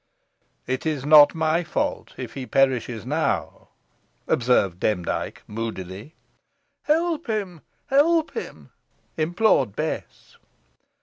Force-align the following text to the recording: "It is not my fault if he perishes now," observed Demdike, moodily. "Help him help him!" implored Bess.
"It 0.65 0.87
is 0.87 1.05
not 1.05 1.35
my 1.35 1.63
fault 1.63 2.15
if 2.17 2.33
he 2.33 2.47
perishes 2.47 3.05
now," 3.05 3.67
observed 4.27 4.79
Demdike, 4.79 5.43
moodily. 5.45 6.15
"Help 6.85 7.27
him 7.27 7.61
help 7.85 8.33
him!" 8.35 8.71
implored 9.15 9.75
Bess. 9.75 10.37